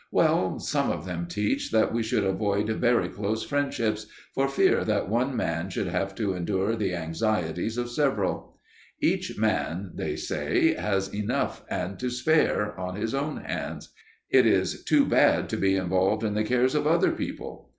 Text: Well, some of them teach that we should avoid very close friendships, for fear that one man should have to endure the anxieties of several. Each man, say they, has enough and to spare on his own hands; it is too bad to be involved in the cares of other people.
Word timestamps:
Well, 0.09 0.57
some 0.57 0.89
of 0.89 1.05
them 1.05 1.27
teach 1.27 1.69
that 1.69 1.93
we 1.93 2.01
should 2.01 2.23
avoid 2.23 2.67
very 2.69 3.07
close 3.07 3.43
friendships, 3.43 4.07
for 4.33 4.47
fear 4.47 4.83
that 4.83 5.07
one 5.09 5.35
man 5.37 5.69
should 5.69 5.85
have 5.89 6.15
to 6.15 6.33
endure 6.33 6.75
the 6.75 6.95
anxieties 6.95 7.77
of 7.77 7.87
several. 7.87 8.57
Each 8.99 9.37
man, 9.37 9.91
say 10.17 10.63
they, 10.73 10.81
has 10.81 11.13
enough 11.13 11.63
and 11.69 11.99
to 11.99 12.09
spare 12.09 12.75
on 12.79 12.95
his 12.95 13.13
own 13.13 13.43
hands; 13.43 13.93
it 14.31 14.47
is 14.47 14.83
too 14.85 15.05
bad 15.05 15.47
to 15.49 15.57
be 15.57 15.75
involved 15.75 16.23
in 16.23 16.33
the 16.33 16.43
cares 16.43 16.73
of 16.73 16.87
other 16.87 17.11
people. 17.11 17.69